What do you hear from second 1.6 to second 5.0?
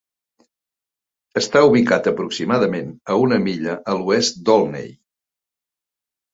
ubicat aproximadament a una milla a l'oest d'Olney.